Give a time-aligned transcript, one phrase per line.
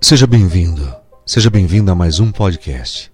[0.00, 0.94] Seja bem-vindo,
[1.26, 3.10] seja bem-vindo a mais um podcast.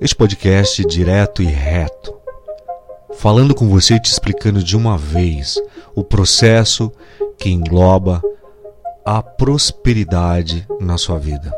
[0.00, 2.16] Este podcast direto e reto,
[3.14, 5.56] falando com você e te explicando de uma vez
[5.94, 6.92] o processo
[7.36, 8.22] que engloba
[9.04, 11.57] a prosperidade na sua vida.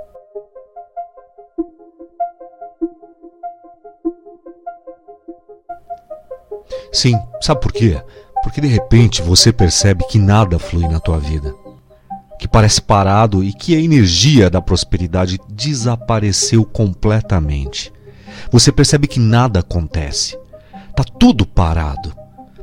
[6.93, 8.01] Sim, sabe por quê?
[8.43, 11.55] Porque de repente você percebe que nada flui na tua vida,
[12.39, 17.93] que parece parado e que a energia da prosperidade desapareceu completamente.
[18.51, 20.39] Você percebe que nada acontece.
[20.97, 22.13] Tá tudo parado.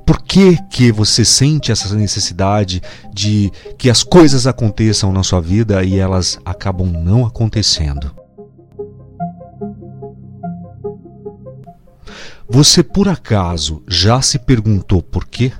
[0.05, 2.82] Por que, que você sente essa necessidade
[3.13, 8.12] de que as coisas aconteçam na sua vida e elas acabam não acontecendo?
[12.49, 15.51] Você por acaso já se perguntou por quê?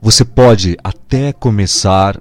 [0.00, 2.20] Você pode até começar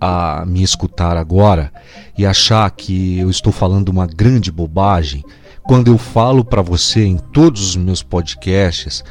[0.00, 1.72] a me escutar agora
[2.16, 5.24] e achar que eu estou falando uma grande bobagem
[5.64, 9.02] quando eu falo para você em todos os meus podcasts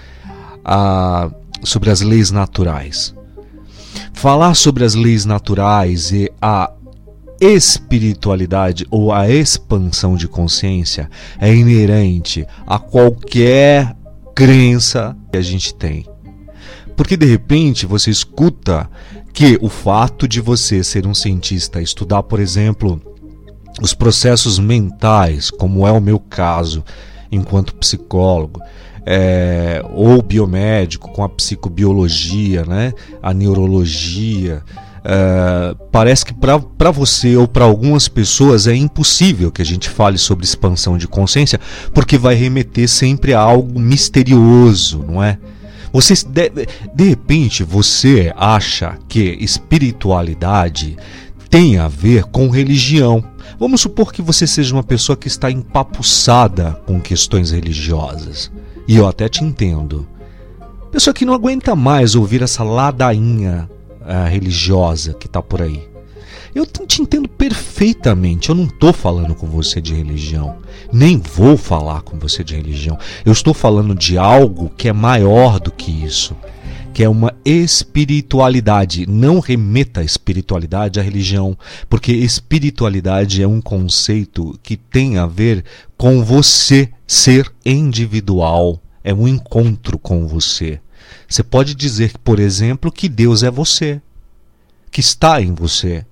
[0.63, 1.29] ah,
[1.63, 3.13] sobre as leis naturais.
[4.13, 6.71] Falar sobre as leis naturais e a
[7.39, 13.95] espiritualidade ou a expansão de consciência é inerente a qualquer
[14.35, 16.05] crença que a gente tem.
[16.95, 18.89] Porque de repente você escuta
[19.33, 23.01] que o fato de você ser um cientista, estudar, por exemplo,
[23.81, 26.83] os processos mentais, como é o meu caso,
[27.29, 28.61] enquanto psicólogo,
[29.05, 34.63] é, ou biomédico, com a psicobiologia, né, a neurologia,
[35.07, 40.17] é, parece que para você ou para algumas pessoas é impossível que a gente fale
[40.17, 41.59] sobre expansão de consciência,
[41.93, 45.37] porque vai remeter sempre a algo misterioso, não é?
[45.93, 46.51] Você de,
[46.95, 50.97] de repente você acha que espiritualidade
[51.51, 53.23] tem a ver com religião.
[53.59, 58.51] Vamos supor que você seja uma pessoa que está empapuçada com questões religiosas.
[58.87, 60.07] E eu até te entendo.
[60.91, 63.69] Pessoa que não aguenta mais ouvir essa ladainha
[64.05, 65.95] uh, religiosa que está por aí.
[66.55, 68.47] Eu te entendo perfeitamente.
[68.47, 70.59] Eu não estou falando com você de religião.
[70.91, 72.97] Nem vou falar com você de religião.
[73.25, 76.33] Eu estou falando de algo que é maior do que isso.
[76.93, 79.05] Que é uma espiritualidade.
[79.05, 81.57] Não remeta a espiritualidade à religião.
[81.89, 85.61] Porque espiritualidade é um conceito que tem a ver
[85.97, 88.81] com você ser individual.
[89.03, 90.79] É um encontro com você.
[91.27, 94.01] Você pode dizer, por exemplo, que Deus é você,
[94.91, 96.05] que está em você.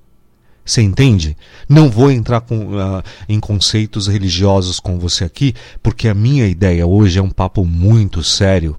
[0.66, 1.36] Você entende?
[1.68, 6.88] Não vou entrar com, uh, em conceitos religiosos com você aqui, porque a minha ideia
[6.88, 8.78] hoje é um papo muito sério,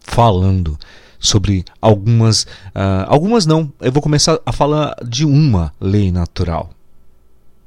[0.00, 0.76] falando
[1.22, 2.42] sobre algumas.
[2.74, 3.72] Uh, algumas não.
[3.80, 6.70] Eu vou começar a falar de uma lei natural.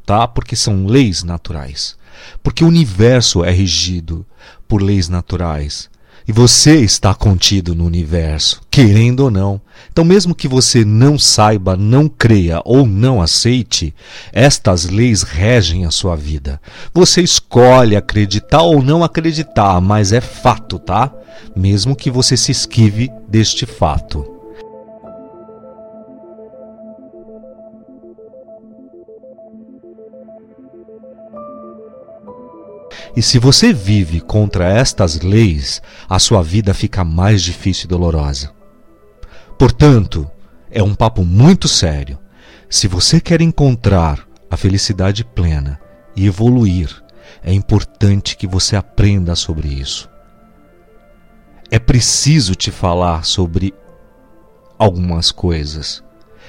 [0.05, 0.27] Tá?
[0.27, 1.97] Porque são leis naturais.
[2.43, 4.25] Porque o universo é regido
[4.67, 5.89] por leis naturais.
[6.27, 9.61] E você está contido no universo, querendo ou não.
[9.91, 13.93] Então, mesmo que você não saiba, não creia ou não aceite,
[14.33, 16.59] estas leis regem a sua vida.
[16.93, 21.13] Você escolhe acreditar ou não acreditar, mas é fato, tá?
[21.55, 24.34] Mesmo que você se esquive deste fato.
[33.15, 38.51] E se você vive contra estas leis, a sua vida fica mais difícil e dolorosa.
[39.57, 40.29] Portanto,
[40.69, 42.19] é um papo muito sério.
[42.69, 45.79] Se você quer encontrar a felicidade plena
[46.13, 46.89] e evoluir,
[47.41, 50.09] é importante que você aprenda sobre isso.
[51.71, 53.73] É preciso te falar sobre
[54.77, 56.03] algumas coisas.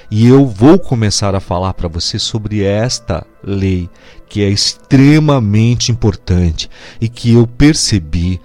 [0.09, 3.89] E eu vou começar a falar para você sobre esta lei
[4.29, 6.69] que é extremamente importante
[7.01, 8.39] e que eu percebi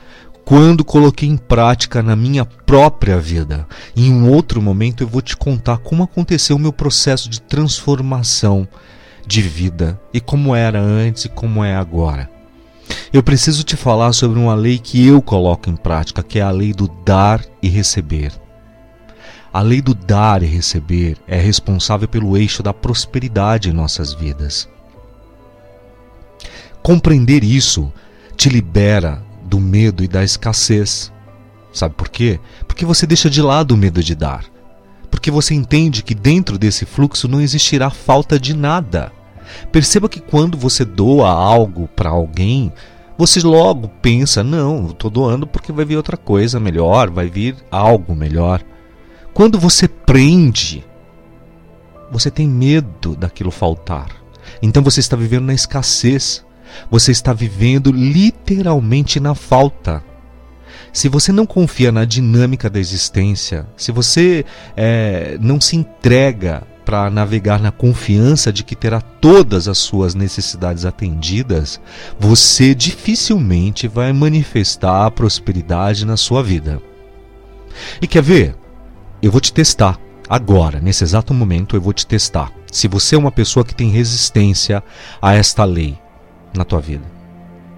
[0.44, 3.66] quando coloquei em prática na minha própria vida.
[3.96, 8.66] Em um outro momento eu vou te contar como aconteceu o meu processo de transformação
[9.25, 12.28] de vida e como era antes e como é agora.
[13.12, 16.50] Eu preciso te falar sobre uma lei que eu coloco em prática, que é a
[16.50, 18.41] lei do dar e receber.
[19.52, 24.66] A lei do dar e receber é responsável pelo eixo da prosperidade em nossas vidas.
[26.82, 27.93] Compreender isso
[28.34, 31.12] te libera do medo e da escassez.
[31.70, 32.40] Sabe por quê?
[32.66, 34.46] Porque você deixa de lado o medo de dar.
[35.10, 39.12] Porque você entende que dentro desse fluxo não existirá falta de nada.
[39.70, 42.72] Perceba que quando você doa algo para alguém,
[43.19, 48.14] você logo pensa: não, estou doando porque vai vir outra coisa melhor, vai vir algo
[48.14, 48.64] melhor.
[49.34, 50.84] Quando você prende,
[52.11, 54.08] você tem medo daquilo faltar.
[54.61, 56.44] Então você está vivendo na escassez.
[56.90, 60.02] Você está vivendo literalmente na falta.
[60.93, 64.44] Se você não confia na dinâmica da existência, se você
[64.76, 70.84] é, não se entrega para navegar na confiança de que terá todas as suas necessidades
[70.84, 71.81] atendidas,
[72.19, 76.81] você dificilmente vai manifestar a prosperidade na sua vida.
[78.00, 78.61] E quer ver?
[79.22, 80.00] Eu vou te testar.
[80.28, 82.50] Agora, nesse exato momento, eu vou te testar.
[82.72, 84.82] Se você é uma pessoa que tem resistência
[85.20, 85.96] a esta lei
[86.52, 87.04] na tua vida,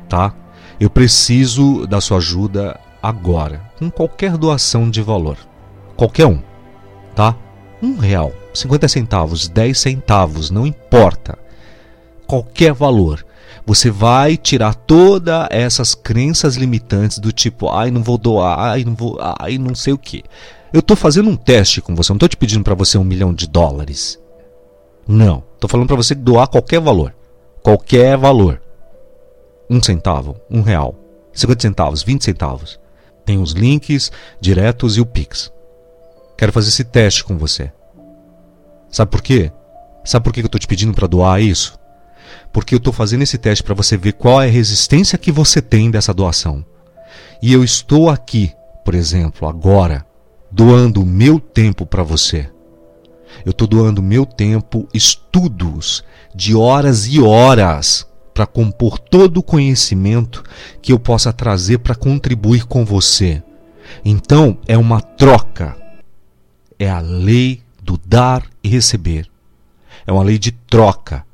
[0.09, 0.35] tá?
[0.81, 5.37] Eu preciso da sua ajuda agora, com qualquer doação de valor.
[5.97, 6.41] Qualquer um,
[7.15, 7.37] tá?
[7.83, 11.39] Um real, 50 centavos, 10 centavos, não importa.
[12.27, 13.25] Qualquer valor.
[13.67, 18.95] Você vai tirar todas essas crenças limitantes do tipo, ai, não vou doar, ai, não
[18.95, 20.25] vou, ai, não sei o que.
[20.75, 23.33] Eu estou fazendo um teste com você, não estou te pedindo para você um milhão
[23.33, 24.21] de dólares.
[25.07, 27.15] Não, estou falando para você doar qualquer valor.
[27.63, 28.61] Qualquer valor.
[29.71, 30.97] Um centavo, um real,
[31.33, 32.81] 50 centavos, 20 centavos.
[33.25, 34.11] Tem os links
[34.41, 35.53] diretos e o Pix.
[36.37, 37.71] Quero fazer esse teste com você.
[38.91, 39.53] Sabe por quê?
[40.05, 41.79] Sabe por que eu estou te pedindo para doar isso?
[42.53, 45.63] Porque eu estou fazendo esse teste para você ver qual é a resistência que você
[45.63, 46.65] tem dessa doação.
[47.41, 48.53] E eu estou aqui,
[48.85, 50.05] por exemplo, agora,
[50.55, 52.49] doando meu tempo para você.
[53.45, 60.45] Eu estou doando meu tempo, estudos de horas e horas para compor todo o conhecimento
[60.81, 63.43] que eu possa trazer para contribuir com você.
[64.05, 65.77] Então, é uma troca.
[66.79, 69.29] É a lei do dar e receber.
[70.07, 71.27] É uma lei de troca.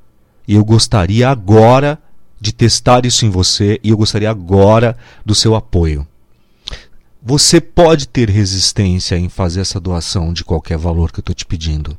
[0.49, 1.99] E eu gostaria agora
[2.41, 4.97] de testar isso em você e eu gostaria agora
[5.27, 6.07] do seu apoio.
[7.23, 11.45] Você pode ter resistência em fazer essa doação de qualquer valor que eu estou te
[11.45, 11.97] pedindo.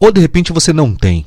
[0.00, 1.26] Ou de repente você não tem.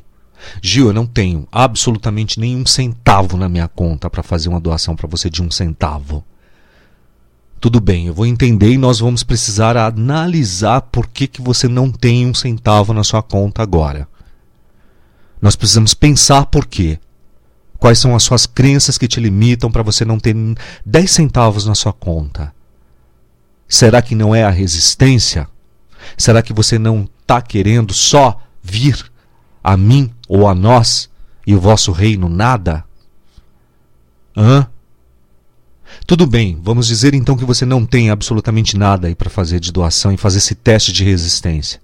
[0.62, 5.08] Gil, eu não tenho absolutamente nenhum centavo na minha conta para fazer uma doação para
[5.08, 6.24] você de um centavo.
[7.60, 11.90] Tudo bem, eu vou entender e nós vamos precisar analisar por que, que você não
[11.90, 14.08] tem um centavo na sua conta agora.
[15.42, 17.00] Nós precisamos pensar por quê.
[17.80, 20.36] Quais são as suas crenças que te limitam para você não ter
[20.86, 22.54] 10 centavos na sua conta?
[23.68, 25.48] Será que não é a resistência?
[26.18, 29.12] Será que você não está querendo só vir
[29.64, 31.10] a mim ou a nós
[31.46, 32.84] e o vosso reino nada?
[34.36, 34.68] Hã?
[36.06, 39.72] Tudo bem, vamos dizer então que você não tem absolutamente nada aí para fazer de
[39.72, 41.82] doação e fazer esse teste de resistência.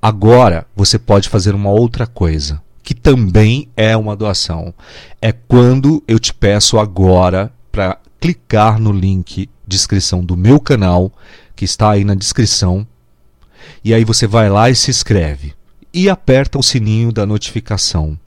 [0.00, 4.72] Agora você pode fazer uma outra coisa que também é uma doação.
[5.20, 11.10] É quando eu te peço agora para clicar no link descrição do meu canal,
[11.56, 12.86] que está aí na descrição,
[13.82, 15.54] e aí você vai lá e se inscreve
[15.92, 18.18] e aperta o sininho da notificação.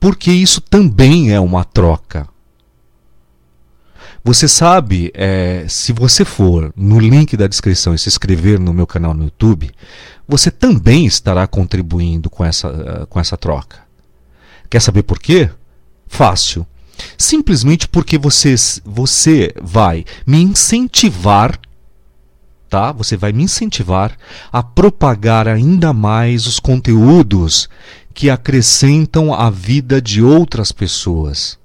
[0.00, 2.26] Porque isso também é uma troca.
[4.24, 8.86] Você sabe, é, se você for no link da descrição e se inscrever no meu
[8.86, 9.70] canal no YouTube,
[10.26, 13.78] você também estará contribuindo com essa, uh, com essa troca.
[14.68, 15.50] Quer saber por quê?
[16.06, 16.66] Fácil.
[17.16, 18.54] Simplesmente porque você,
[18.84, 21.58] você vai me incentivar,
[22.68, 22.90] tá?
[22.92, 24.16] Você vai me incentivar
[24.50, 27.68] a propagar ainda mais os conteúdos
[28.14, 31.58] que acrescentam a vida de outras pessoas.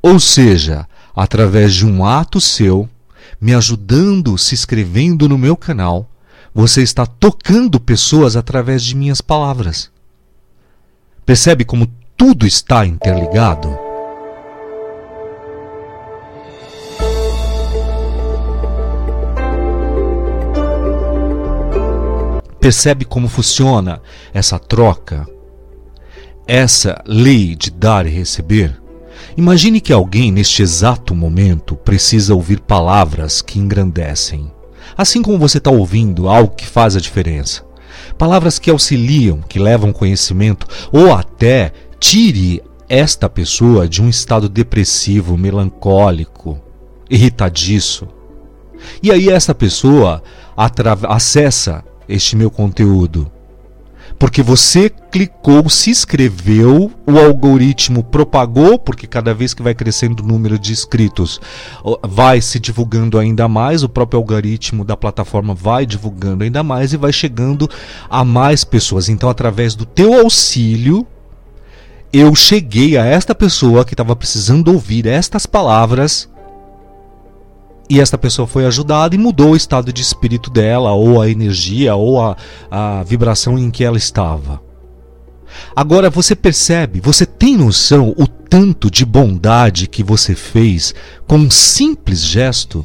[0.00, 0.86] Ou seja,
[1.16, 2.88] através de um ato seu,
[3.40, 6.08] me ajudando, se inscrevendo no meu canal,
[6.54, 9.90] você está tocando pessoas através de minhas palavras.
[11.26, 13.76] Percebe como tudo está interligado?
[22.60, 24.00] Percebe como funciona
[24.32, 25.26] essa troca?
[26.46, 28.80] Essa lei de dar e receber?
[29.36, 34.53] Imagine que alguém neste exato momento precisa ouvir palavras que engrandecem.
[34.96, 37.64] Assim como você está ouvindo algo que faz a diferença.
[38.18, 45.36] Palavras que auxiliam, que levam conhecimento ou até tire esta pessoa de um estado depressivo,
[45.36, 46.60] melancólico,
[47.08, 48.06] irritadiço.
[49.02, 50.22] E aí essa pessoa
[51.08, 53.30] acessa este meu conteúdo
[54.18, 60.26] Porque você clicou, se inscreveu, o algoritmo propagou, porque cada vez que vai crescendo o
[60.26, 61.40] número de inscritos,
[62.02, 66.96] vai se divulgando ainda mais, o próprio algoritmo da plataforma vai divulgando ainda mais e
[66.96, 67.68] vai chegando
[68.08, 69.08] a mais pessoas.
[69.08, 71.06] Então, através do teu auxílio,
[72.12, 76.28] eu cheguei a esta pessoa que estava precisando ouvir estas palavras
[77.88, 81.94] e esta pessoa foi ajudada e mudou o estado de espírito dela, ou a energia,
[81.94, 82.36] ou a,
[82.70, 84.60] a vibração em que ela estava.
[85.74, 90.94] Agora você percebe, você tem noção o tanto de bondade que você fez
[91.26, 92.84] com um simples gesto?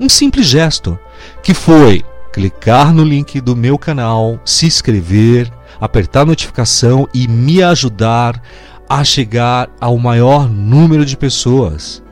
[0.00, 0.98] Um simples gesto,
[1.42, 7.62] que foi clicar no link do meu canal, se inscrever, apertar a notificação e me
[7.62, 8.42] ajudar
[8.88, 12.02] a chegar ao maior número de pessoas.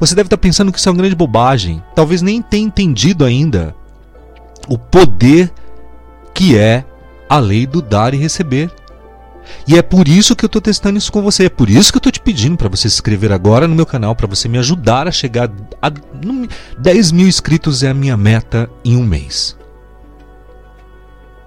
[0.00, 1.82] Você deve estar pensando que isso é uma grande bobagem.
[1.94, 3.74] Talvez nem tenha entendido ainda
[4.68, 5.52] o poder
[6.32, 6.84] que é
[7.28, 8.70] a lei do dar e receber.
[9.66, 11.46] E é por isso que eu estou testando isso com você.
[11.46, 13.86] É por isso que eu estou te pedindo para você se inscrever agora no meu
[13.86, 15.50] canal, para você me ajudar a chegar
[15.80, 15.90] a
[16.78, 19.56] 10 mil inscritos é a minha meta em um mês.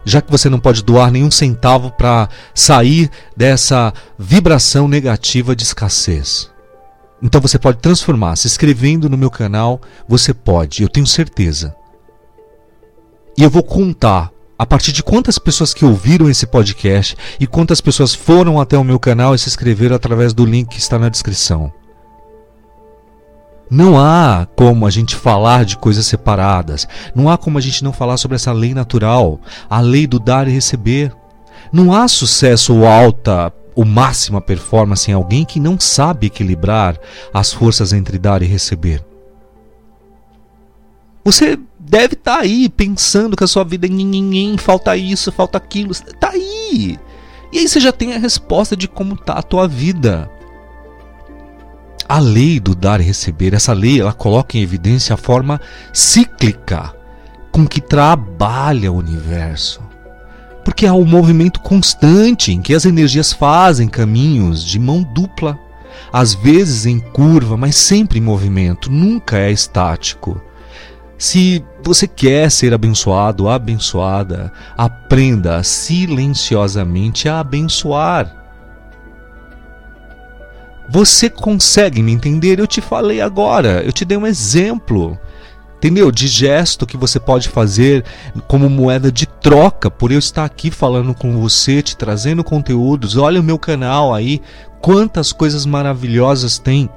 [0.04, 6.50] Já que você não pode doar nenhum centavo para sair dessa vibração negativa de escassez.
[7.22, 8.36] Então você pode transformar.
[8.36, 11.76] Se inscrevendo no meu canal, você pode, eu tenho certeza.
[13.38, 17.82] E eu vou contar a partir de quantas pessoas que ouviram esse podcast e quantas
[17.82, 21.10] pessoas foram até o meu canal e se inscreveram através do link que está na
[21.10, 21.74] descrição.
[23.70, 26.88] Não há como a gente falar de coisas separadas.
[27.16, 30.48] Não há como a gente não falar sobre essa lei natural, a lei do dar
[30.48, 31.12] e receber.
[31.72, 37.00] Não há sucesso ou alta o máxima performance em alguém que não sabe equilibrar
[37.34, 39.04] as forças entre dar e receber.
[41.24, 45.92] Você deve estar tá aí pensando que a sua vida é falta isso, falta aquilo.
[45.92, 46.98] Está aí.
[47.52, 50.30] E aí você já tem a resposta de como está a tua vida.
[52.08, 55.62] A lei do dar e receber, essa lei, ela coloca em evidência a forma
[55.94, 56.94] cíclica
[57.52, 59.82] com que trabalha o universo.
[60.64, 65.60] Porque há um movimento constante em que as energias fazem caminhos de mão dupla,
[66.14, 70.42] às vezes em curva, mas sempre em movimento, nunca é estático.
[71.18, 78.36] Se você quer ser abençoado, abençoada, aprenda silenciosamente a abençoar.
[80.90, 82.60] Você consegue me entender?
[82.60, 85.18] Eu te falei agora, eu te dei um exemplo
[85.82, 86.12] entendeu?
[86.12, 88.06] De gesto que você pode fazer
[88.48, 93.18] como moeda de troca por eu estar aqui falando com você, te trazendo conteúdos.
[93.18, 94.40] Olha o meu canal aí,
[94.80, 96.88] quantas coisas maravilhosas tem.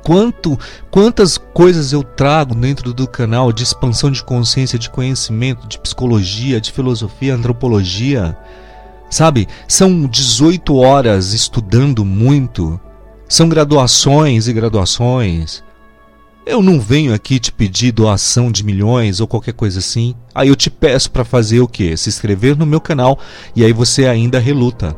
[0.00, 0.56] Quanto,
[0.92, 6.60] quantas coisas eu trago dentro do canal de expansão de consciência, de conhecimento, de psicologia,
[6.60, 8.38] de filosofia, antropologia.
[9.10, 9.48] Sabe?
[9.66, 12.80] São 18 horas estudando muito.
[13.28, 15.64] São graduações e graduações.
[16.44, 20.12] Eu não venho aqui te pedir doação de milhões ou qualquer coisa assim.
[20.34, 21.96] Aí eu te peço para fazer o quê?
[21.96, 23.16] Se inscrever no meu canal
[23.54, 24.96] e aí você ainda reluta.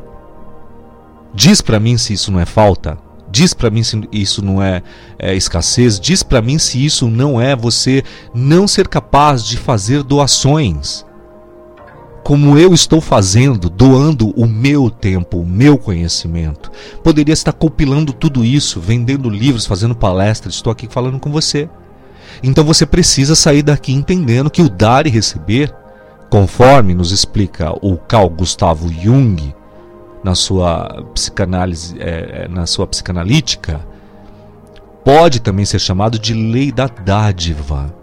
[1.35, 2.97] Diz para mim se isso não é falta.
[3.29, 4.81] Diz para mim se isso não é,
[5.19, 5.99] é escassez.
[5.99, 11.05] Diz para mim se isso não é você não ser capaz de fazer doações
[12.25, 16.71] como eu estou fazendo, doando o meu tempo, o meu conhecimento.
[17.03, 21.69] Poderia estar compilando tudo isso, vendendo livros, fazendo palestras, estou aqui falando com você.
[22.41, 25.71] Então você precisa sair daqui entendendo que o dar e receber,
[26.27, 29.53] conforme nos explica o Carl Gustavo Jung
[30.23, 33.85] na sua psicanálise, é, é na sua psicanalítica,
[35.03, 37.93] pode também ser chamado de lei da dádiva.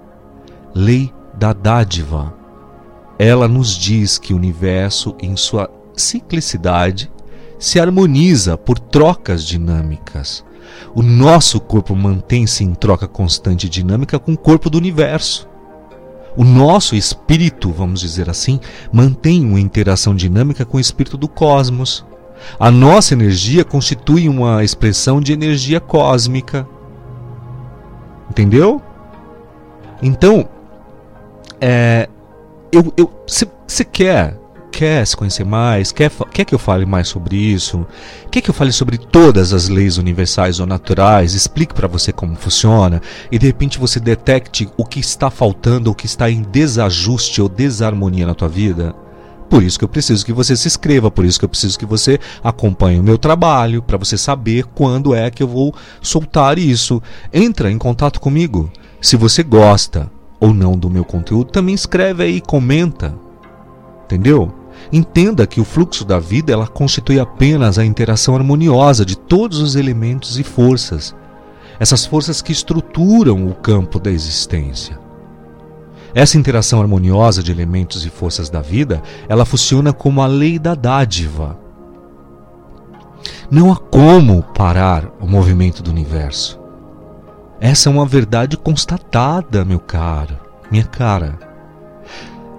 [0.73, 2.41] Lei da dádiva
[3.23, 7.09] ela nos diz que o universo, em sua ciclicidade,
[7.57, 10.45] se harmoniza por trocas dinâmicas.
[10.93, 15.49] O nosso corpo mantém-se em troca constante e dinâmica com o corpo do universo.
[16.37, 18.59] O nosso espírito, vamos dizer assim,
[18.93, 22.05] mantém uma interação dinâmica com o espírito do cosmos.
[22.59, 26.67] A nossa energia constitui uma expressão de energia cósmica.
[28.29, 28.83] Entendeu?
[30.03, 30.49] Então,
[31.61, 32.09] é,
[32.73, 33.11] eu, eu,
[33.67, 34.41] você quer
[34.73, 37.87] quer se conhecer mais, quer, quer que eu fale mais sobre isso,
[38.31, 42.35] quer que eu fale sobre todas as leis universais ou naturais, explique para você como
[42.35, 47.43] funciona e de repente você detecte o que está faltando, o que está em desajuste
[47.43, 48.95] ou desarmonia na tua vida.
[49.51, 51.85] Por isso que eu preciso que você se inscreva, por isso que eu preciso que
[51.85, 57.03] você acompanhe o meu trabalho, para você saber quando é que eu vou soltar isso.
[57.31, 58.73] Entra em contato comigo.
[58.99, 60.11] Se você gosta
[60.43, 63.15] ou não do meu conteúdo, também escreve aí, comenta.
[64.07, 64.53] Entendeu?
[64.93, 69.77] Entenda que o fluxo da vida ela constitui apenas a interação harmoniosa de todos os
[69.77, 71.15] elementos e forças.
[71.79, 74.99] Essas forças que estruturam o campo da existência.
[76.13, 80.75] Essa interação harmoniosa de elementos e forças da vida, ela funciona como a lei da
[80.75, 81.57] dádiva.
[83.49, 86.62] Não há como parar o movimento do universo.
[87.63, 90.37] Essa é uma verdade constatada, meu caro,
[90.69, 91.39] minha cara.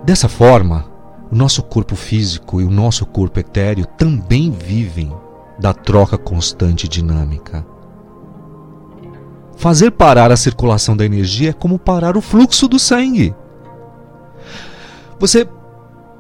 [0.02, 0.86] Dessa forma,
[1.30, 5.14] o nosso corpo físico e o nosso corpo etéreo também vivem
[5.60, 7.66] da troca constante e dinâmica.
[9.58, 13.36] Fazer parar a circulação da energia é como parar o fluxo do sangue.
[15.20, 15.46] Você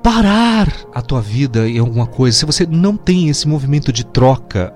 [0.04, 4.74] parar a tua vida em alguma coisa, se você não tem esse movimento de troca,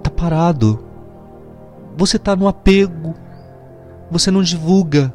[0.00, 0.89] tá parado
[1.96, 3.14] você está no apego,
[4.10, 5.12] você não divulga.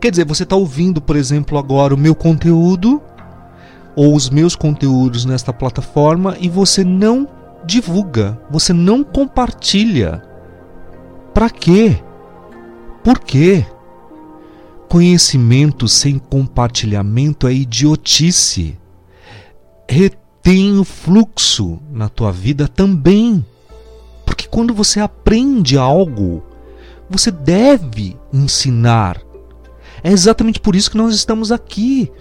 [0.00, 3.02] Quer dizer, você está ouvindo, por exemplo, agora o meu conteúdo
[3.96, 7.28] ou os meus conteúdos nesta plataforma e você não
[7.64, 10.22] divulga, você não compartilha.
[11.34, 12.00] Para quê?
[13.02, 13.66] Por quê?
[14.88, 18.78] Conhecimento sem compartilhamento é idiotice.
[19.88, 23.44] Retém o fluxo na tua vida também.
[24.28, 26.42] Porque quando você aprende algo,
[27.08, 29.18] você deve ensinar.
[30.04, 32.12] É exatamente por isso que nós estamos aqui.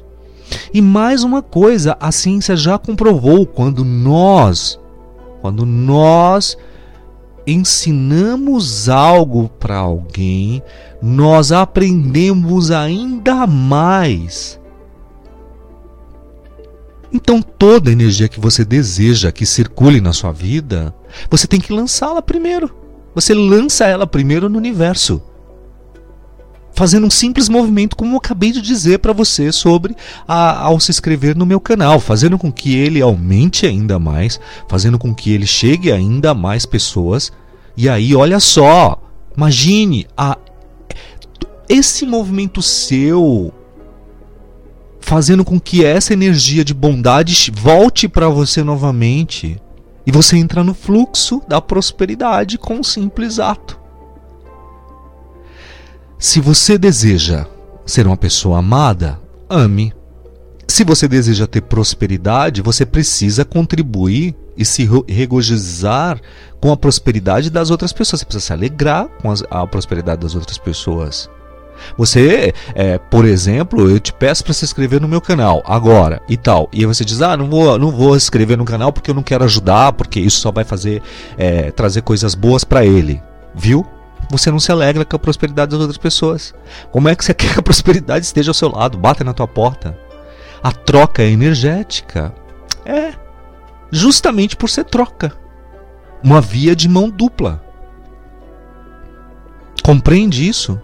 [0.73, 4.79] E mais uma coisa, a ciência já comprovou quando nós,
[5.41, 6.57] quando nós
[7.45, 10.63] ensinamos algo para alguém,
[11.01, 14.57] nós aprendemos ainda mais.
[17.11, 20.93] Então toda energia que você deseja que circule na sua vida,
[21.29, 22.75] você tem que lançá-la primeiro.
[23.15, 25.21] Você lança ela primeiro no universo.
[26.73, 29.95] Fazendo um simples movimento, como eu acabei de dizer para você sobre
[30.27, 34.99] a, ao se inscrever no meu canal, fazendo com que ele aumente ainda mais, fazendo
[34.99, 37.31] com que ele chegue a ainda mais pessoas.
[37.75, 39.01] E aí, olha só,
[39.35, 40.37] imagine a,
[41.67, 43.51] esse movimento seu
[45.07, 49.57] fazendo com que essa energia de bondade volte para você novamente
[50.05, 53.79] e você entra no fluxo da prosperidade com um simples ato.
[56.19, 57.45] Se você deseja
[57.85, 59.17] ser uma pessoa amada,
[59.49, 59.93] ame.
[60.67, 66.19] Se você deseja ter prosperidade, você precisa contribuir e se regozijar
[66.59, 68.19] com a prosperidade das outras pessoas.
[68.19, 71.29] Você precisa se alegrar com a prosperidade das outras pessoas.
[71.97, 76.37] Você, é, por exemplo, eu te peço para se inscrever no meu canal agora e
[76.37, 76.69] tal.
[76.71, 79.43] E você diz: "Ah, não vou, não vou inscrever no canal porque eu não quero
[79.43, 81.01] ajudar, porque isso só vai fazer
[81.37, 83.21] é, trazer coisas boas para ele".
[83.55, 83.85] Viu?
[84.29, 86.53] Você não se alegra com a prosperidade das outras pessoas.
[86.91, 89.47] Como é que você quer que a prosperidade esteja ao seu lado, bata na tua
[89.47, 89.97] porta?
[90.61, 92.33] A troca é energética.
[92.85, 93.13] É.
[93.91, 95.33] Justamente por ser troca.
[96.23, 97.63] Uma via de mão dupla.
[99.83, 100.81] Compreende isso?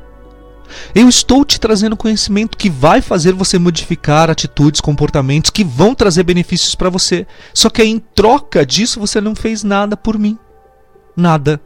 [0.93, 6.23] Eu estou te trazendo conhecimento que vai fazer você modificar atitudes, comportamentos que vão trazer
[6.23, 7.27] benefícios para você.
[7.53, 10.37] Só que em troca disso você não fez nada por mim.
[11.15, 11.59] Nada.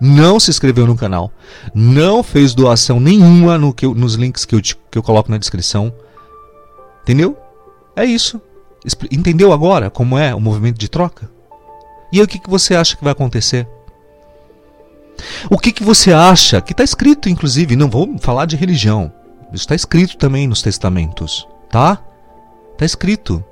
[0.00, 1.32] Não se inscreveu no canal.
[1.74, 5.30] Não fez doação nenhuma no que eu, nos links que eu, te, que eu coloco
[5.30, 5.94] na descrição.
[7.02, 7.36] Entendeu?
[7.96, 8.40] É isso.
[9.10, 11.30] Entendeu agora como é o movimento de troca?
[12.12, 13.66] E aí o que, que você acha que vai acontecer?
[15.50, 16.60] O que, que você acha?
[16.60, 19.12] Que está escrito, inclusive, não vou falar de religião.
[19.52, 22.02] Isso está escrito também nos testamentos, tá?
[22.72, 23.44] Está escrito.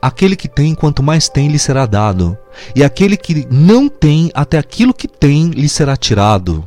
[0.00, 2.38] Aquele que tem, quanto mais tem, lhe será dado.
[2.74, 6.66] E aquele que não tem, até aquilo que tem, lhe será tirado.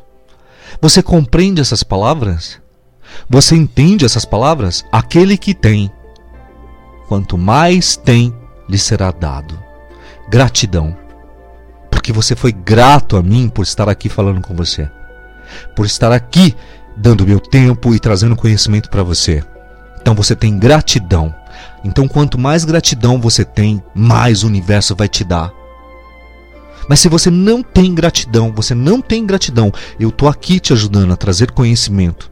[0.82, 2.60] Você compreende essas palavras?
[3.30, 4.86] Você entende essas palavras?
[4.91, 5.91] Aquele que tem,
[7.08, 8.34] quanto mais tem,
[8.70, 9.58] lhe será dado.
[10.30, 10.96] Gratidão
[11.91, 14.89] porque você foi grato a mim por estar aqui falando com você,
[15.75, 16.56] por estar aqui
[16.95, 19.43] dando meu tempo e trazendo conhecimento para você.
[20.01, 21.34] Então você tem gratidão.
[21.84, 25.51] Então quanto mais gratidão você tem, mais o universo vai te dar.
[26.89, 31.13] Mas se você não tem gratidão, você não tem gratidão, eu estou aqui te ajudando
[31.13, 32.31] a trazer conhecimento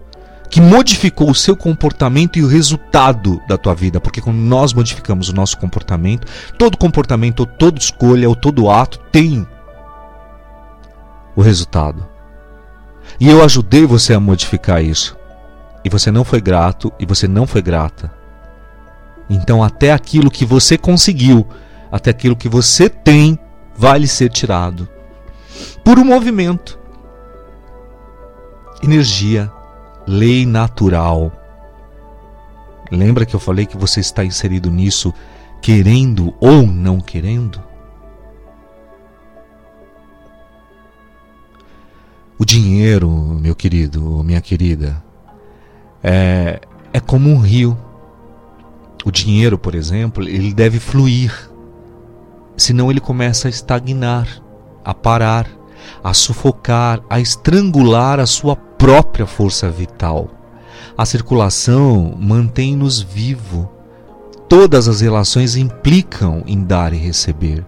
[0.49, 5.29] que modificou o seu comportamento e o resultado da tua vida, porque quando nós modificamos
[5.29, 9.47] o nosso comportamento, todo comportamento, ou toda escolha, ou todo ato tem
[11.35, 12.07] o resultado.
[13.19, 15.17] E eu ajudei você a modificar isso.
[15.83, 18.11] E você não foi grato e você não foi grata.
[19.29, 21.47] Então, até aquilo que você conseguiu,
[21.91, 23.37] até aquilo que você tem,
[23.75, 24.89] vai lhe ser tirado.
[25.83, 26.79] Por um movimento.
[28.81, 29.51] Energia,
[30.09, 31.31] lei natural
[32.91, 35.13] Lembra que eu falei que você está inserido nisso,
[35.61, 37.61] querendo ou não querendo?
[42.37, 45.03] O dinheiro, meu querido, minha querida,
[46.01, 47.77] é, é como um rio.
[49.05, 51.49] O dinheiro, por exemplo, ele deve fluir,
[52.57, 54.27] senão ele começa a estagnar,
[54.83, 55.47] a parar,
[56.03, 60.27] a sufocar, a estrangular a sua própria força vital.
[60.97, 63.69] A circulação mantém-nos vivo.
[64.47, 67.63] Todas as relações implicam em dar e receber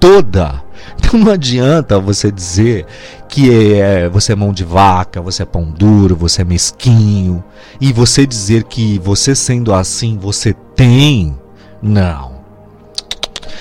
[0.00, 0.64] toda.
[0.96, 2.86] Então não adianta você dizer
[3.28, 7.44] que é, você é mão de vaca, você é pão duro, você é mesquinho,
[7.80, 11.36] e você dizer que você sendo assim você tem.
[11.82, 12.40] Não.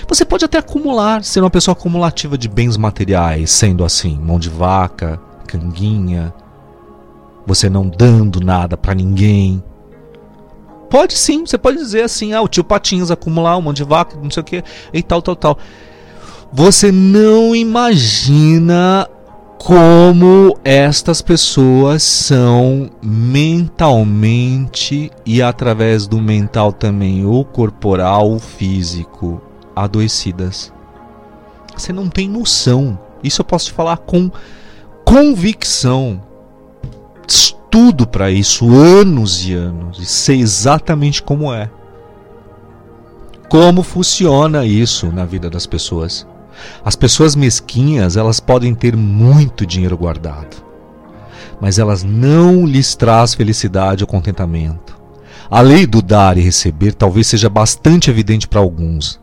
[0.07, 4.49] Você pode até acumular, ser uma pessoa acumulativa de bens materiais, sendo assim, mão de
[4.49, 5.19] vaca,
[5.49, 6.33] canguinha,
[7.45, 9.63] você não dando nada para ninguém.
[10.89, 14.17] Pode sim, você pode dizer assim, ah, o tio Patinhas acumular um monte de vaca,
[14.21, 15.57] não sei o que, e tal, tal, tal.
[16.51, 19.07] Você não imagina
[19.57, 23.91] como estas pessoas são mentalmente
[25.25, 29.41] e através do mental também, o corporal, o físico,
[29.75, 30.71] adoecidas.
[31.75, 32.97] Você não tem noção.
[33.23, 34.31] Isso eu posso te falar com
[35.09, 36.21] convicção.
[37.27, 41.67] Estudo para isso anos e anos e sei exatamente como é.
[43.49, 46.27] Como funciona isso na vida das pessoas.
[46.85, 50.63] As pessoas mesquinhas, elas podem ter muito dinheiro guardado,
[51.59, 54.95] mas elas não lhes traz felicidade ou contentamento.
[55.49, 59.19] A lei do dar e receber talvez seja bastante evidente para alguns.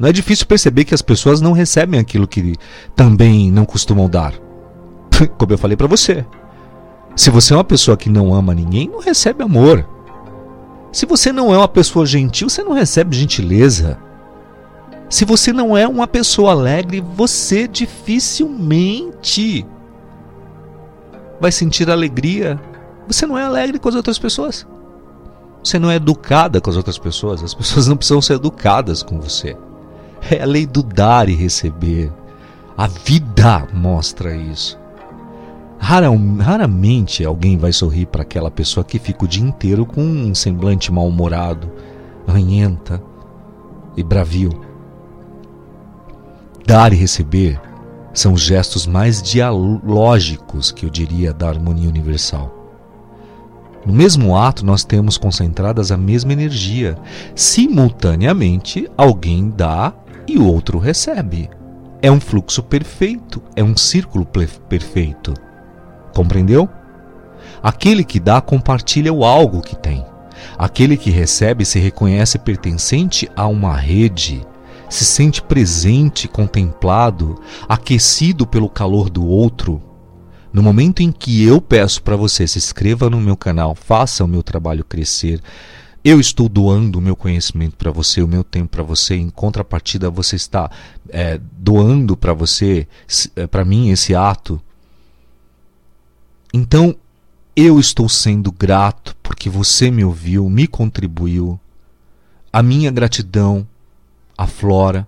[0.00, 2.56] Não é difícil perceber que as pessoas não recebem aquilo que
[2.96, 4.47] também não costumam dar.
[5.36, 6.24] Como eu falei para você.
[7.16, 9.84] Se você é uma pessoa que não ama ninguém, não recebe amor.
[10.92, 13.98] Se você não é uma pessoa gentil, você não recebe gentileza.
[15.10, 19.66] Se você não é uma pessoa alegre, você dificilmente
[21.40, 22.60] vai sentir alegria.
[23.06, 24.66] Você não é alegre com as outras pessoas.
[25.62, 27.42] Você não é educada com as outras pessoas.
[27.42, 29.56] As pessoas não precisam ser educadas com você.
[30.30, 32.12] É a lei do dar e receber.
[32.76, 34.78] A vida mostra isso.
[35.78, 40.92] Raramente alguém vai sorrir para aquela pessoa que fica o dia inteiro com um semblante
[40.92, 41.70] mal-humorado,
[42.26, 43.02] ranhenta
[43.96, 44.60] e bravio.
[46.66, 47.60] Dar e receber
[48.12, 52.54] são os gestos mais dialógicos, que eu diria, da harmonia universal.
[53.86, 56.98] No mesmo ato, nós temos concentradas a mesma energia.
[57.34, 59.94] Simultaneamente, alguém dá
[60.26, 61.48] e o outro recebe.
[62.02, 65.32] É um fluxo perfeito, é um círculo perfeito.
[66.18, 66.68] Compreendeu?
[67.62, 70.04] Aquele que dá compartilha o algo que tem.
[70.58, 74.44] Aquele que recebe se reconhece pertencente a uma rede
[74.90, 79.80] se sente presente, contemplado, aquecido pelo calor do outro,
[80.50, 84.28] no momento em que eu peço para você se inscreva no meu canal, faça o
[84.28, 85.40] meu trabalho crescer,
[86.02, 90.08] eu estou doando o meu conhecimento para você, o meu tempo para você, em contrapartida
[90.08, 90.70] você está
[91.10, 92.88] é, doando para você,
[93.36, 94.58] é, para mim, esse ato.
[96.52, 96.96] Então,
[97.54, 101.58] eu estou sendo grato porque você me ouviu, me contribuiu.
[102.52, 103.66] A minha gratidão
[104.36, 105.06] aflora,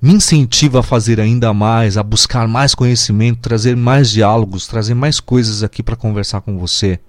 [0.00, 5.20] me incentiva a fazer ainda mais, a buscar mais conhecimento, trazer mais diálogos, trazer mais
[5.20, 7.00] coisas aqui para conversar com você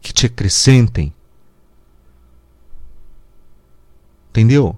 [0.00, 1.12] que te acrescentem.
[4.30, 4.76] Entendeu?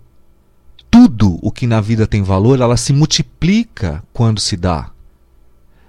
[0.91, 4.91] Tudo o que na vida tem valor, ela se multiplica quando se dá.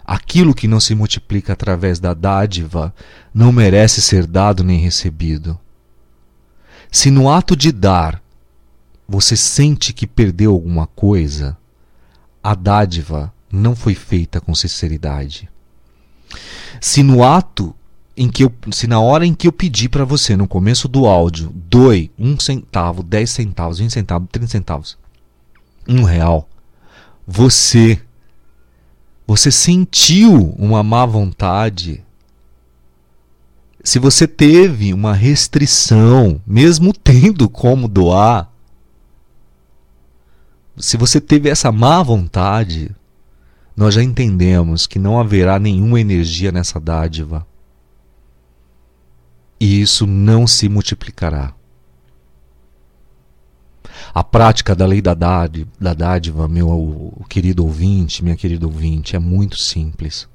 [0.05, 2.93] Aquilo que não se multiplica através da dádiva
[3.33, 5.57] não merece ser dado nem recebido.
[6.91, 8.21] Se no ato de dar
[9.07, 11.57] você sente que perdeu alguma coisa,
[12.41, 15.49] a dádiva não foi feita com sinceridade.
[16.81, 17.75] Se no ato
[18.15, 21.05] em que eu, se na hora em que eu pedi para você no começo do
[21.05, 24.97] áudio, doe um centavo, dez centavos, vinte centavos, trinta centavos,
[25.87, 26.47] um real,
[27.25, 28.01] você,
[29.25, 32.03] você sentiu uma má vontade,
[33.83, 38.51] se você teve uma restrição, mesmo tendo como doar,
[40.77, 42.89] se você teve essa má vontade,
[43.75, 47.45] nós já entendemos que não haverá nenhuma energia nessa dádiva.
[49.59, 51.53] E isso não se multiplicará.
[54.13, 59.19] A prática da lei da dádiva, da dádiva meu querido ouvinte, minha querida ouvinte, é
[59.19, 60.28] muito simples.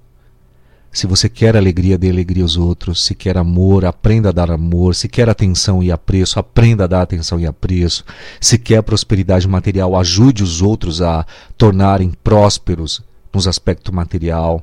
[0.91, 3.05] Se você quer alegria, dê alegria aos outros.
[3.05, 4.97] Se quer amor, aprenda a dar amor.
[4.97, 8.05] Se quer atenção e apreço, aprenda a dar atenção e apreço.
[8.41, 11.25] Se quer prosperidade material, ajude os outros a
[11.57, 13.01] tornarem prósperos
[13.33, 14.61] nos aspectos material.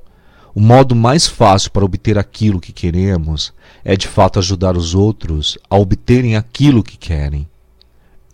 [0.53, 5.57] O modo mais fácil para obter aquilo que queremos é de fato ajudar os outros
[5.69, 7.47] a obterem aquilo que querem.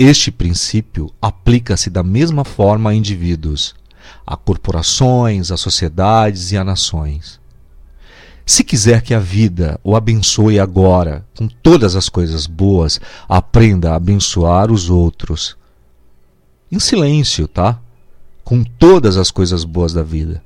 [0.04, 3.76] Este princípio aplica-se da mesma forma a indivíduos,
[4.26, 7.40] a corporações, a sociedades e a nações.
[8.44, 13.96] Se quiser que a vida o abençoe agora com todas as coisas boas, aprenda a
[13.96, 15.56] abençoar os outros.
[16.72, 17.80] Em silêncio, tá?
[18.44, 20.44] Com todas as coisas boas da vida.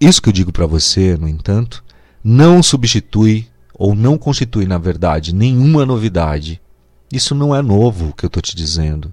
[0.00, 1.82] Isso que eu digo para você, no entanto,
[2.22, 6.60] não substitui ou não constitui, na verdade, nenhuma novidade.
[7.12, 9.12] Isso não é novo o que eu estou te dizendo.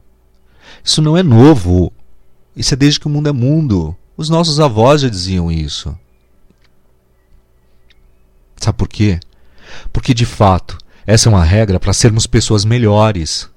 [0.84, 1.92] Isso não é novo.
[2.56, 3.96] Isso é desde que o mundo é mundo.
[4.18, 5.98] Os nossos avós já diziam isso.
[8.58, 9.20] Sabe por quê?
[9.92, 13.50] Porque de fato, essa é uma regra para sermos pessoas melhores.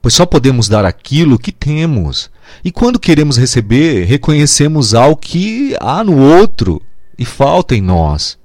[0.00, 2.30] Pois só podemos dar aquilo que temos.
[2.64, 6.80] E quando queremos receber, reconhecemos algo que há no outro
[7.18, 8.38] e falta em nós.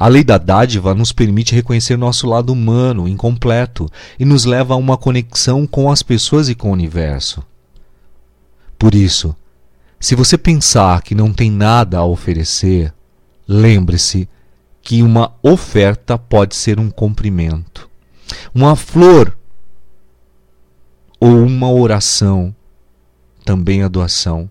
[0.00, 4.76] A lei da dádiva nos permite reconhecer nosso lado humano, incompleto, e nos leva a
[4.76, 7.42] uma conexão com as pessoas e com o universo.
[8.78, 9.34] Por isso,
[9.98, 12.94] se você pensar que não tem nada a oferecer,
[13.48, 14.28] lembre-se
[14.80, 17.90] que uma oferta pode ser um cumprimento.
[18.54, 19.36] Uma flor
[21.18, 22.54] ou uma oração
[23.44, 24.48] também é doação.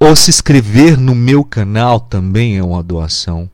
[0.00, 3.48] Ou se inscrever no meu canal também é uma doação.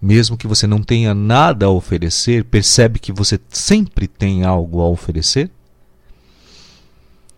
[0.00, 4.88] Mesmo que você não tenha nada a oferecer, percebe que você sempre tem algo a
[4.88, 5.50] oferecer?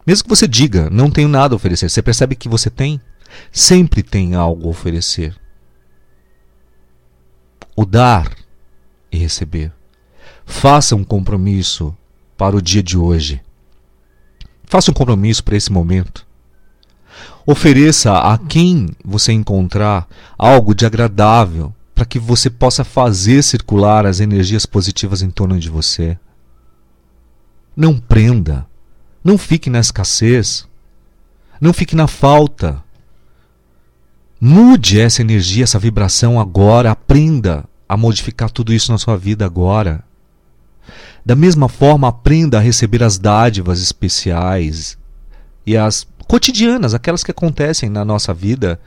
[0.04, 3.00] Mesmo que você diga, não tenho nada a oferecer, você percebe que você tem?
[3.52, 5.36] sempre tem algo a oferecer.
[7.76, 8.34] O dar
[9.10, 9.72] e receber.
[10.44, 11.96] Faça um compromisso
[12.36, 13.40] para o dia de hoje.
[14.64, 16.26] Faça um compromisso para esse momento.
[17.50, 20.06] Ofereça a quem você encontrar
[20.36, 25.70] algo de agradável para que você possa fazer circular as energias positivas em torno de
[25.70, 26.18] você.
[27.74, 28.66] Não prenda.
[29.24, 30.68] Não fique na escassez.
[31.58, 32.84] Não fique na falta.
[34.38, 40.04] Mude essa energia, essa vibração agora, aprenda a modificar tudo isso na sua vida agora.
[41.24, 44.98] Da mesma forma, aprenda a receber as dádivas especiais
[45.64, 48.78] e as cotidianas, aquelas que acontecem na nossa vida,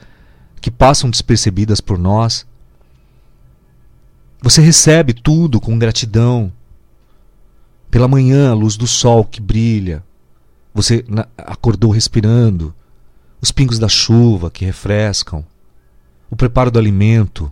[0.61, 2.45] que passam despercebidas por nós.
[4.41, 6.53] Você recebe tudo com gratidão.
[7.89, 10.03] Pela manhã, a luz do sol que brilha.
[10.73, 11.03] Você
[11.35, 12.73] acordou respirando
[13.41, 15.43] os pingos da chuva que refrescam,
[16.29, 17.51] o preparo do alimento.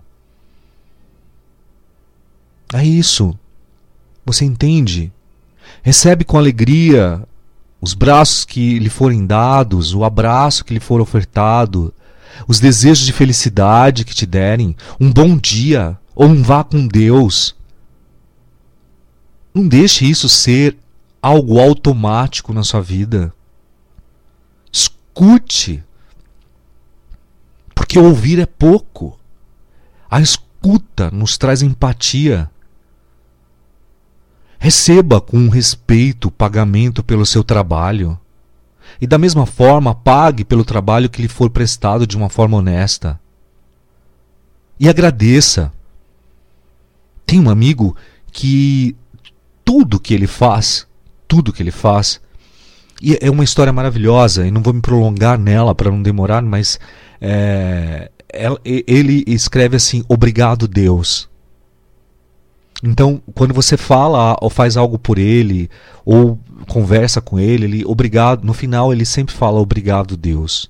[2.74, 3.38] É isso.
[4.24, 5.12] Você entende?
[5.82, 7.28] Recebe com alegria
[7.82, 11.94] os braços que lhe forem dados, o abraço que lhe for ofertado,
[12.48, 17.56] os desejos de felicidade que te derem, um bom dia ou um vá com Deus.
[19.54, 20.78] Não deixe isso ser
[21.22, 23.34] algo automático na sua vida
[25.20, 25.84] escute.
[27.76, 29.20] Porque ouvir é pouco.
[30.10, 32.50] A escuta nos traz empatia.
[34.60, 38.20] Receba com respeito o pagamento pelo seu trabalho.
[39.00, 43.18] E da mesma forma, pague pelo trabalho que lhe for prestado de uma forma honesta.
[44.78, 45.72] E agradeça.
[47.26, 47.96] Tem um amigo
[48.32, 48.96] que
[49.64, 50.86] tudo que ele faz,
[51.28, 52.20] tudo que ele faz,
[53.02, 56.78] e é uma história maravilhosa, e não vou me prolongar nela para não demorar, mas
[57.22, 58.12] é,
[58.66, 61.29] ele escreve assim: Obrigado, Deus.
[62.84, 65.70] Então, quando você fala ou faz algo por ele,
[66.06, 70.70] ou conversa com ele, ele obrigado, no final ele sempre fala obrigado, Deus.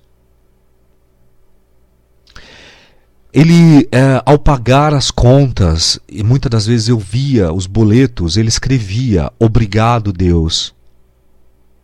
[3.32, 8.50] Ele, é, ao pagar as contas, e muitas das vezes eu via os boletos, ele
[8.50, 10.74] escrevia obrigado, Deus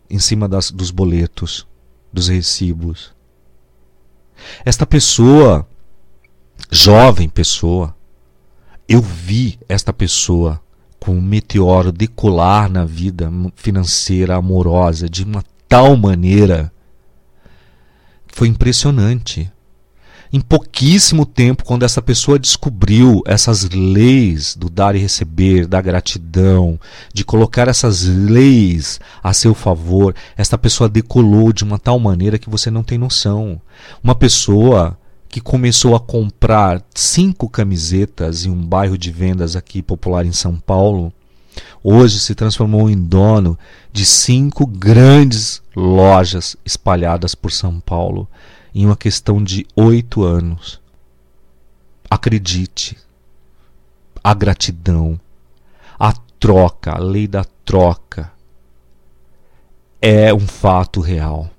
[0.09, 1.67] em cima das, dos boletos,
[2.11, 3.13] dos recibos.
[4.63, 5.67] Esta pessoa,
[6.69, 7.94] jovem pessoa,
[8.87, 10.61] eu vi esta pessoa
[10.99, 16.71] com um meteoro decolar na vida financeira amorosa de uma tal maneira
[18.27, 19.51] foi impressionante.
[20.33, 26.77] em pouquíssimo tempo, quando essa pessoa descobriu essas leis do dar e receber, da gratidão,
[27.13, 32.49] de colocar essas leis a seu favor, essa pessoa decolou de uma tal maneira que
[32.49, 33.61] você não tem noção.
[34.03, 40.25] Uma pessoa que começou a comprar cinco camisetas em um bairro de vendas aqui popular
[40.25, 41.11] em São Paulo,
[41.83, 43.57] hoje se transformou em dono
[43.91, 48.27] de cinco grandes lojas espalhadas por São Paulo
[48.73, 50.81] em uma questão de oito anos.
[52.09, 52.97] Acredite,
[54.23, 55.19] a gratidão,
[55.99, 58.31] a troca, a lei da troca
[60.01, 61.49] é um fato real.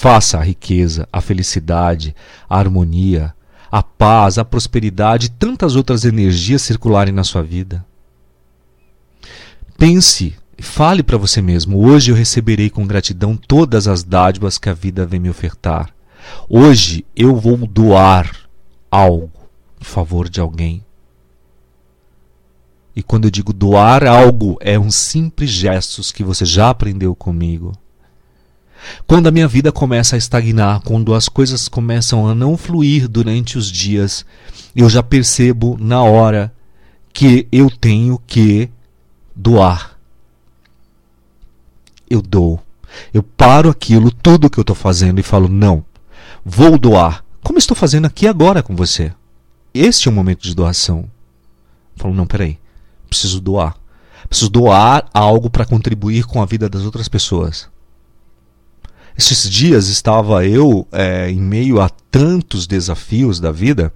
[0.00, 2.16] Faça a riqueza, a felicidade,
[2.48, 3.34] a harmonia,
[3.70, 7.84] a paz, a prosperidade e tantas outras energias circularem na sua vida.
[9.76, 14.72] Pense Fale para você mesmo: hoje eu receberei com gratidão todas as dádivas que a
[14.72, 15.94] vida vem me ofertar.
[16.48, 18.34] Hoje eu vou doar
[18.90, 19.30] algo
[19.78, 20.82] em favor de alguém.
[22.96, 27.72] E quando eu digo doar algo, é um simples gestos que você já aprendeu comigo.
[29.06, 33.58] Quando a minha vida começa a estagnar, quando as coisas começam a não fluir durante
[33.58, 34.24] os dias,
[34.74, 36.52] eu já percebo na hora
[37.12, 38.70] que eu tenho que
[39.34, 40.00] doar
[42.10, 42.60] eu dou.
[43.14, 45.84] Eu paro aquilo, tudo que eu estou fazendo e falo: não,
[46.44, 47.24] vou doar.
[47.42, 49.12] Como estou fazendo aqui agora com você.
[49.72, 51.08] Este é o momento de doação.
[51.96, 52.58] Eu falo: não, peraí,
[53.08, 53.76] preciso doar.
[54.28, 57.68] Preciso doar algo para contribuir com a vida das outras pessoas.
[59.16, 63.92] Esses dias estava eu é, em meio a tantos desafios da vida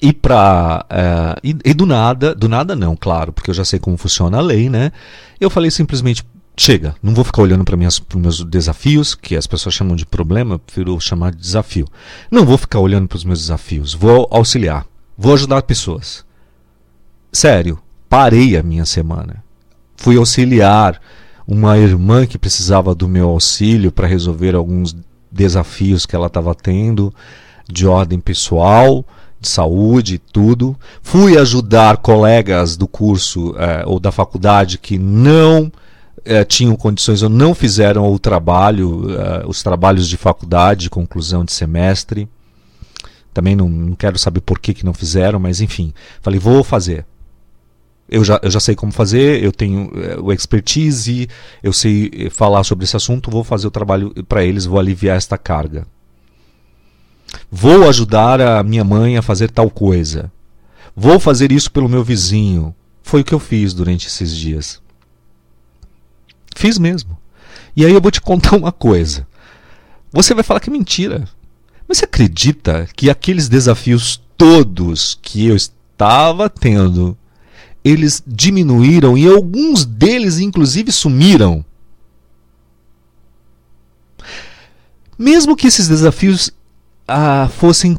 [0.00, 3.78] e para é, e, e, do nada, do nada não, claro, porque eu já sei
[3.78, 4.92] como funciona a lei, né?
[5.40, 6.24] Eu falei simplesmente
[6.56, 10.58] chega, não vou ficar olhando para meus desafios, que as pessoas chamam de problema, eu
[10.58, 11.86] prefiro chamar de desafio.
[12.30, 16.24] Não vou ficar olhando para os meus desafios, vou auxiliar, vou ajudar pessoas.
[17.32, 19.42] Sério, parei a minha semana.
[19.96, 21.00] Fui auxiliar
[21.46, 24.96] uma irmã que precisava do meu auxílio para resolver alguns
[25.30, 27.12] desafios que ela estava tendo
[27.68, 29.04] de ordem pessoal,
[29.40, 30.76] de saúde, tudo.
[31.02, 35.72] Fui ajudar colegas do curso eh, ou da faculdade que não
[36.24, 41.52] é, tinham condições ou não fizeram o trabalho, uh, os trabalhos de faculdade, conclusão de
[41.52, 42.28] semestre.
[43.34, 47.04] Também não, não quero saber por que, que não fizeram, mas enfim, falei, vou fazer.
[48.12, 51.28] Eu já, eu já sei como fazer, eu tenho uh, o expertise,
[51.62, 55.38] eu sei falar sobre esse assunto, vou fazer o trabalho para eles, vou aliviar esta
[55.38, 55.86] carga.
[57.50, 60.30] Vou ajudar a minha mãe a fazer tal coisa.
[60.94, 62.74] Vou fazer isso pelo meu vizinho.
[63.02, 64.80] Foi o que eu fiz durante esses dias.
[66.54, 67.18] Fiz mesmo.
[67.74, 69.26] E aí eu vou te contar uma coisa.
[70.12, 71.26] Você vai falar que é mentira.
[71.88, 77.16] Mas você acredita que aqueles desafios todos que eu estava tendo,
[77.84, 81.64] eles diminuíram e alguns deles inclusive sumiram?
[85.18, 86.50] Mesmo que esses desafios
[87.06, 87.98] ah, fossem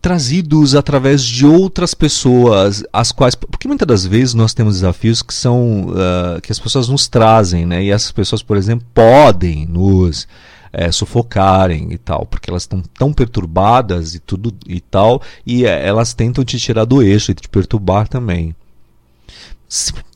[0.00, 5.34] trazidos através de outras pessoas, as quais, porque muitas das vezes nós temos desafios que
[5.34, 7.84] são uh, que as pessoas nos trazem, né?
[7.84, 10.26] E essas pessoas, por exemplo, podem nos
[10.72, 15.86] é, sufocarem e tal, porque elas estão tão perturbadas e tudo e tal, e é,
[15.86, 18.54] elas tentam te tirar do eixo e te perturbar também.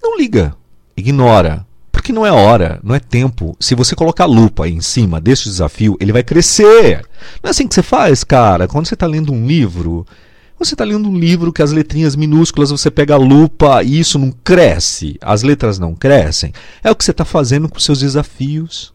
[0.03, 0.57] Não liga,
[0.97, 3.57] ignora, porque não é hora, não é tempo.
[3.61, 7.07] Se você colocar lupa em cima deste desafio, ele vai crescer.
[7.43, 8.67] Não é assim que você faz, cara.
[8.67, 10.05] Quando você está lendo um livro,
[10.59, 14.19] você está lendo um livro que as letrinhas minúsculas você pega a lupa e isso
[14.19, 16.53] não cresce, as letras não crescem.
[16.83, 18.93] É o que você está fazendo com seus desafios.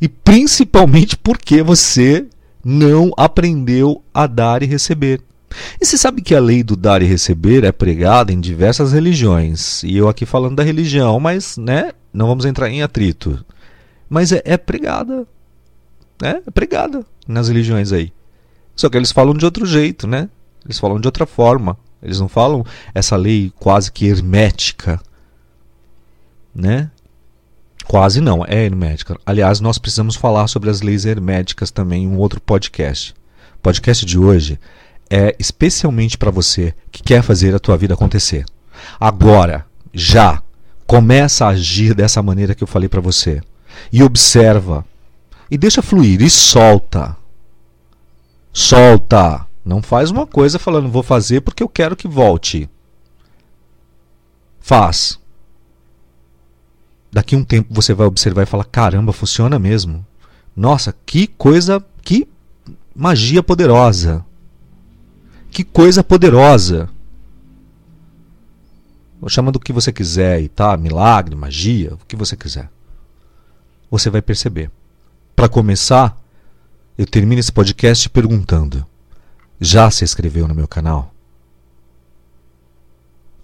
[0.00, 2.26] E principalmente porque você
[2.64, 5.20] não aprendeu a dar e receber.
[5.80, 9.82] E você sabe que a lei do dar e receber é pregada em diversas religiões.
[9.82, 13.44] E eu aqui falando da religião, mas né, não vamos entrar em atrito.
[14.08, 15.26] Mas é, é pregada.
[16.20, 16.42] Né?
[16.46, 18.12] É pregada nas religiões aí.
[18.74, 20.28] Só que eles falam de outro jeito, né?
[20.64, 21.78] Eles falam de outra forma.
[22.02, 25.00] Eles não falam essa lei quase que hermética.
[26.54, 26.90] Né?
[27.86, 29.18] Quase não, é hermética.
[29.24, 33.14] Aliás, nós precisamos falar sobre as leis herméticas também em um outro podcast.
[33.56, 34.58] O podcast de hoje
[35.10, 38.44] é especialmente para você que quer fazer a tua vida acontecer.
[38.98, 40.42] Agora, já,
[40.86, 43.40] começa a agir dessa maneira que eu falei para você.
[43.92, 44.84] E observa.
[45.50, 46.22] E deixa fluir.
[46.22, 47.16] E solta.
[48.52, 49.46] Solta.
[49.64, 52.68] Não faz uma coisa falando vou fazer porque eu quero que volte.
[54.60, 55.18] Faz.
[57.12, 60.06] Daqui um tempo você vai observar e falar: caramba, funciona mesmo.
[60.54, 62.28] Nossa, que coisa, que
[62.94, 64.24] magia poderosa.
[65.56, 66.86] Que coisa poderosa.
[69.26, 72.70] Chama do que você quiser e tá, milagre, magia, o que você quiser.
[73.90, 74.70] Você vai perceber.
[75.34, 76.14] Para começar,
[76.98, 78.84] eu termino esse podcast perguntando:
[79.58, 81.14] já se inscreveu no meu canal?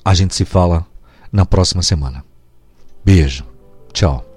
[0.05, 0.87] A gente se fala
[1.33, 2.23] na próxima semana.
[3.03, 3.47] Beijo.
[3.91, 4.32] Tchau.